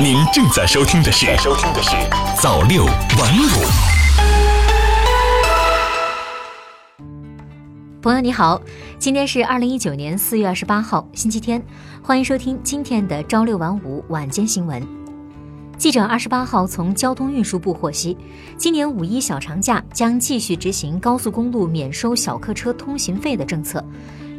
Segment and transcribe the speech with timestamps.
[0.00, 1.90] 您正在收听的是《收听的是
[2.40, 3.48] 早六晚五》。
[8.00, 8.60] 朋友你好，
[8.98, 11.62] 今天是二零一九年四月二十八号，星期天，
[12.02, 14.82] 欢迎收听今天的朝六晚五晚间新闻。
[15.76, 18.16] 记者二十八号从交通运输部获悉，
[18.56, 23.84] 今年五一小长假将继续执行高速公路免收小客车通行费的政策，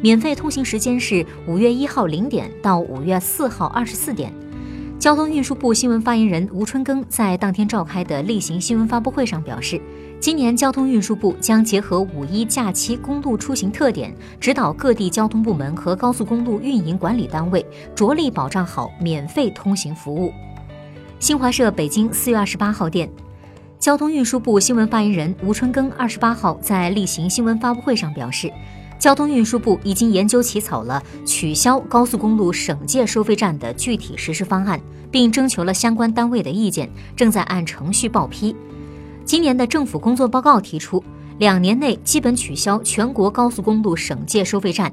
[0.02, 4.32] 免费通行时间是五月一号零点到五月四号二十四点。
[5.04, 9.78] 交通运输部新闻发言人吴春耕在当天召开的例行新闻发布会上表示，
[10.18, 17.62] 今年交通运输部将结合五一假期公路出行特点，指导各地交通部门和高速公路运营管理单位，
[17.94, 20.32] 着力保障好免费通行服务。
[21.18, 23.06] 新华社北京四月二十八号电，
[23.78, 28.50] 交通运输部新闻发言人吴春耕二十八号在例行新闻发布会上表示，
[28.98, 34.80] 交通运输部已经研究起草了取消高速公路省界收费站的具体实施方案，
[35.10, 38.54] 并征求了相关单位的意见，正在按程序报批。
[39.24, 41.02] 今年的政府工作报告提出，
[41.38, 44.92] 两年内基本取消全国高速公路省界收费站。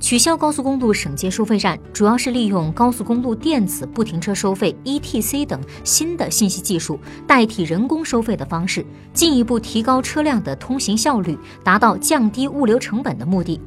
[0.00, 13.60] 取消高速公路省界收费站，主要是利用高速公路电子不停车收费 （ETC） 等新的信息技术，代替人工收费的方式，进一步提高车辆的通行效率，达到降低物流成本的目的。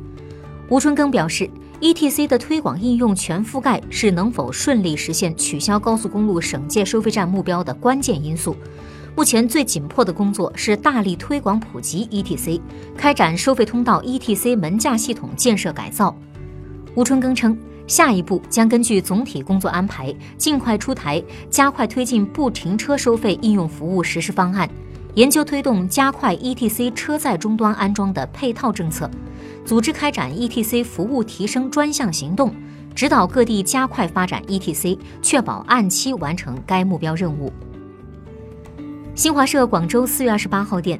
[0.69, 1.49] 吴春耕表示
[1.81, 8.55] ，ETC 的推广应用全覆盖是能否顺利实现取消高速公路省界收费站目标的关键因素。
[9.13, 12.61] 目前最紧迫的工作是大力推广普及 ETC，
[12.97, 16.15] 开展收费通道 ETC 门架系统建设改造。
[16.95, 24.67] 吴春耕称，下一步将根据总体工作安排，尽快出台加快推进不停车收费应用服务实施方案，
[25.15, 29.11] 研究推动加快 ETC 车载终端安装的配套政策，
[29.65, 32.53] 组织开展 ETC 服务提升专项行动，
[32.95, 37.51] 指导各地加快发展 ETC，确保按期完成该目标任务。
[39.13, 40.97] 新华社广州四月二十八号电，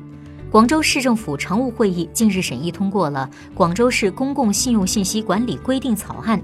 [0.52, 6.40] 广州市政府常务会议近日审议通过了《广州市公共信用信息管理规定》草案，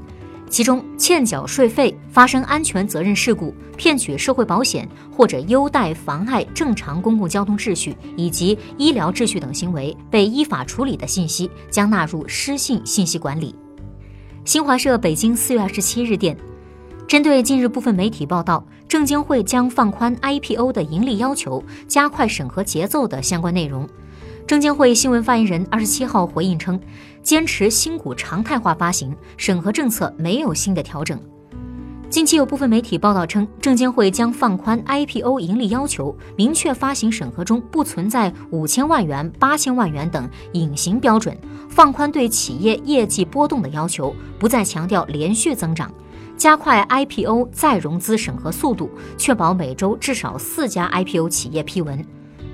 [0.49, 13.53] 其中欠缴税费、发生安全责任事故、骗取社会保险或者优待妨碍正常公共交通秩序以及医疗秩序等行为被依法处理的信息，将纳入失信信息管理。
[14.45, 16.35] 新华社北京四月二十七日电。
[17.07, 23.87] 针对近日部分媒体报道，证监会将放宽 IPO 的盈利要求、加快审核节奏的相关内容，
[24.47, 26.79] 证监会新闻发言人二十七号回应称，
[27.21, 31.19] 坚持新股常态化发行，审核政策没有新的调整。
[32.09, 41.37] 近期有部分媒体报道称，证监会将放宽 IPO 盈利要求，明确发行审核中不存在五千万元、八千万元等隐形标准，
[41.69, 45.91] 放宽对企业业绩波动的要求，不再强调连续增长。
[46.37, 52.05] 加快 IPO 再融资审核速度，确保每周至少四家 IPO 企业批文。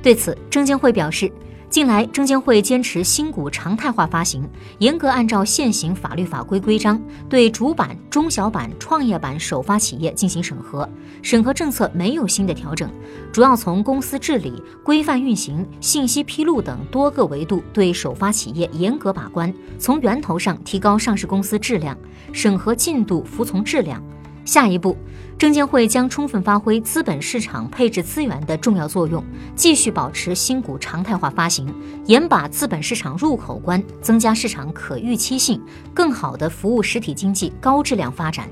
[0.01, 1.31] 对此，证监会表示，
[1.73, 4.47] 近来证监会坚持新股常态化发行，
[4.77, 10.87] 严格按照现行法律法规规章，对主板、中小板、创业板首发企业进行审核。
[11.23, 12.87] 审核政策没有新的调整，
[13.31, 21.97] 主要从公司治理、规范运行、信息披露等多个维度对首发企业严格把关，从源头上提高上市公司质量。
[22.31, 23.99] 审核进度服从质量。
[24.45, 24.97] 下一步，
[25.37, 29.23] 证监会将充分发挥资本市场配置资源的重要作用，
[29.55, 31.73] 继续保持新股常态化发行，
[32.05, 35.61] 严把资本市场入口关，增加市场可预期性，
[35.93, 38.49] 更好地服务实体经济高质量发展。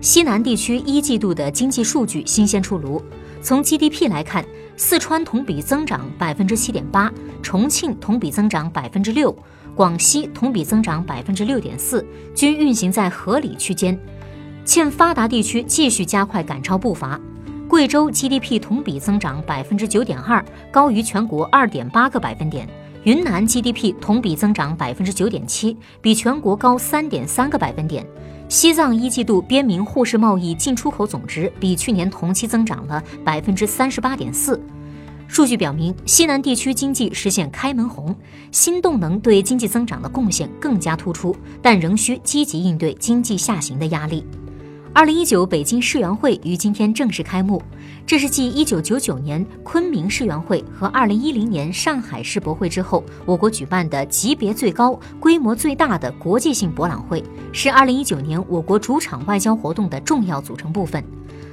[0.00, 3.02] 西南地区一季度的经济数据新鲜出炉，
[3.42, 4.44] 从 GDP 来看，
[4.76, 7.12] 四川同比增长百分之七点八，
[7.42, 9.36] 重庆同比增长百分之六。
[9.74, 13.96] 广西同比增长百分之六点四，均运行在合理区间。
[14.68, 17.18] 欠发达地区继续加快赶超步伐。
[17.66, 22.68] 贵州 GDP 同比增长百分之九点二，高于全国二点八个百分点。
[23.04, 28.06] 云南 GDP 同比增长百分之九点七，比全国高三点三个百分点。
[28.50, 34.60] 西藏一季度边民互市贸易进出口总值比去年同期增长了百分之三十八点四。
[35.26, 38.14] 数据表明，西南地区经济实现开门红，
[38.52, 44.22] 新动能对经济增长的贡献更加突出，但仍需积极应对经济下行的压力。
[44.98, 47.62] 二零一九北京世园会于今天正式开幕，
[48.04, 57.22] 这是继一九九九年昆明世园会和二零一零年上海世博会之后，我国举办的级别最高、规模最大的国际性博览会，
[57.52, 61.00] 是二零一九年我国主场外交活动的重要组成部分。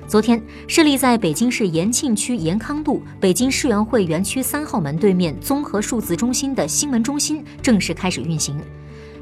[0.08, 8.60] 昨天，设立在北京市延庆区延康路北京世园会园区三号门对面综合数字中心的新闻中心正式开始运行。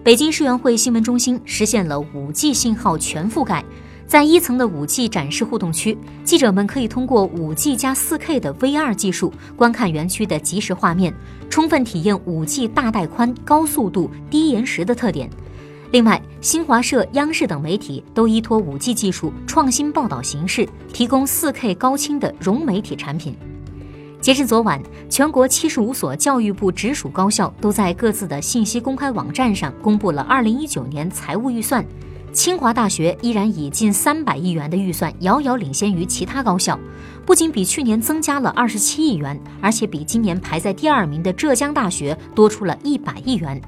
[0.02, 3.64] 北京世园会新闻中心实现了 5G 信号全覆盖，
[4.08, 11.14] 在一层的五 G 展示互动区，记者们可以通过五 G 加四 K 的 VR 技术观看园区的即时画面，
[11.50, 15.30] 充分体验五 G 大带宽、高速度、低延时的特点。
[15.92, 23.36] 另外，新华社、央视等媒体都依托五 G 技术创新报道形式，提供四 K 高清的融媒体产品。
[24.20, 31.84] 截至昨晚，全国七十五所教育部直属高校都在各自的信息公开网站上公布了二零一九年财务预算。
[32.34, 36.78] 清华大学依然以近三百亿元的预算遥遥领先于其他高校，
[37.28, 43.62] 不仅比去年增加了二十七亿元，而且比今年排在第二名的浙江大学多出了一百亿元。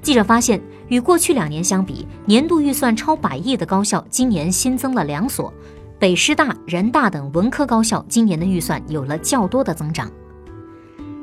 [0.00, 0.58] 记者发现，
[0.88, 5.52] 与过去两年相比，年度预算超百亿的高校今年新增了两所，
[5.98, 10.10] 北师大、人大等文科高校今年的预算有了较多的增长。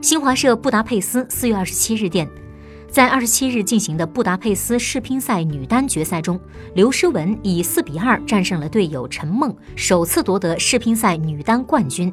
[0.02, 2.30] 新华社布达佩斯四月二十七日电。
[2.96, 6.40] 在二十七日进行的布达佩斯世乒赛女单决赛中，
[6.76, 12.10] 刘诗雯以四比二战胜了队友陈梦，首次夺得世乒赛女单冠军。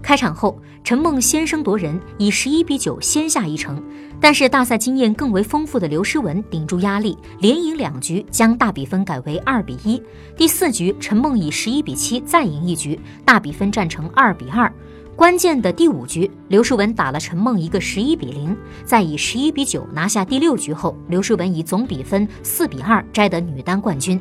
[0.00, 3.82] 开场后，陈梦先声夺人，以十一比九先下一城。
[4.18, 10.02] 但是大赛经验更为丰富的刘诗雯顶住压力，连赢两局，将大比分改为二比一。
[10.38, 14.72] 第四局，陈梦以十一比七再赢一局，大比分战成二比二。
[15.18, 24.20] 关键的第五局，刘诗雯打了陈梦一个十一比零，在以十一比九拿下第六局后，刘诗雯以总比分四比二摘得女单冠军。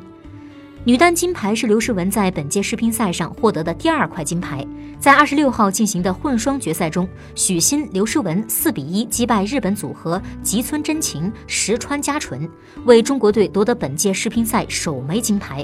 [0.85, 4.65] 女单金牌是刘诗雯在本届世乒赛上获得的第二块金牌。
[4.99, 12.49] 在二十六号进行的混双决赛中，许昕、刘诗雯四比一击败日本组合吉村真晴、石川佳纯，
[12.85, 15.63] 为中国队夺得本届世乒赛首枚金牌。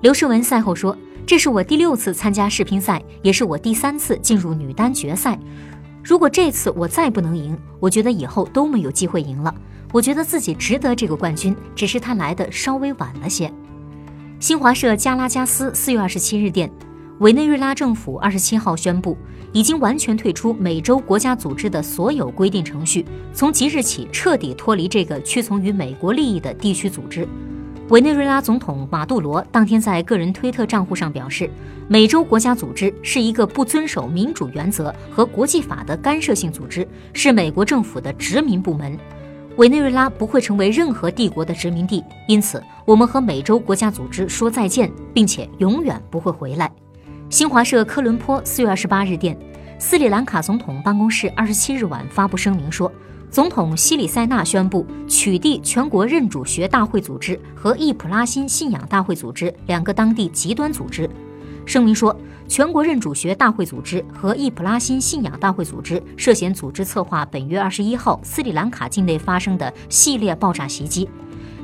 [0.00, 0.96] 刘诗雯赛后说。
[1.26, 5.36] 这是我第六次参加世乒赛，也是我第三次进入女单决赛。
[6.04, 9.52] 如果这次我再不能赢，我觉得以后都没有机会赢了。
[9.92, 13.52] 我觉得自己值得这个冠军，只是他来的稍微晚了些。
[14.38, 16.70] 新华社加拉加斯四月二十七日电，
[17.18, 19.18] 委内瑞拉政府二十七号宣布，
[19.52, 27.26] 已经完全退出美洲国家组织的所有规定程序，从即日起彻底脱离这个屈从于美国利益的地区组织。
[27.90, 31.48] 委内瑞拉总统马杜罗当天在个人推特账户上表示，
[31.86, 38.98] 美洲国家组织是一个不遵守民主原则和国际法的干涉性组织，是美国政府的殖民部门。
[39.56, 46.68] 委内瑞拉不会成为任何帝国的殖民地，因此我们和美洲国家组织说再见，并且永远不会回来。
[47.30, 49.38] 新华社科伦坡四月二十八日电，
[49.78, 52.90] 斯里兰卡总统办公室二十七日晚发布声明说。
[53.28, 61.10] 总统西里塞纳宣布取缔全国认主学大会组织和易普拉欣信仰大会组织两个当地极端组织。
[61.66, 62.16] 声明说，
[62.48, 71.06] 全国认主学大会组织和易普拉欣信仰大会组织涉嫌组织策划本月二十一号斯里兰卡境内发生的系列爆炸袭击。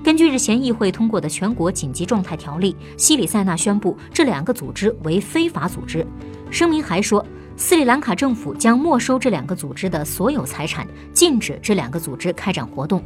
[0.05, 6.07] 根据日前议会通过的全国紧急状态条例，西里塞纳宣布这两个组织为非法组织。
[6.51, 7.25] 声明还说。
[7.57, 13.03] 斯里兰卡政府将没收这两个组织的所有财产，禁止这两个组织开展活动。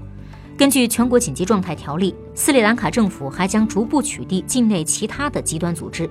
[0.57, 6.09] 根据全国紧急状态条例，斯里兰卡政府还将逐步取缔境内其他的极端组织。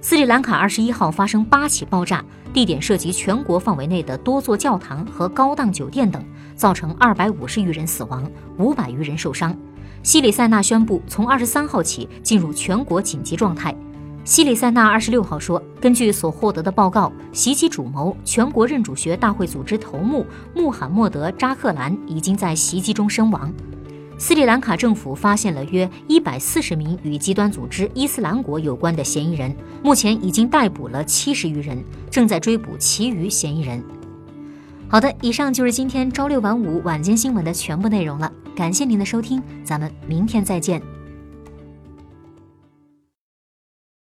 [0.00, 6.24] 斯里兰卡二十一号发生八起爆炸，地点涉及全国范围内的多座教堂和高档酒店等，
[6.56, 9.56] 造成二百五十余人死亡，五百余人受伤。
[10.02, 13.76] 西里塞纳宣布从二十三号起进入全国紧急状态。
[14.22, 23.52] 西里塞纳二十六号说，根据所获得的报告，袭击主谋全国认主学大会组织头目穆罕默德·扎克兰已经在袭击中身亡。
[24.18, 33.82] 斯里兰卡政府发现了约一百四十名与极端组织伊斯兰国有关的嫌疑人，目前已经逮捕了七十余人，正在追捕其余嫌疑人。
[34.88, 40.80] 好的，以上就是今天朝六晚五晚间新闻的全部内容了，感谢您的收听，咱们明天再见。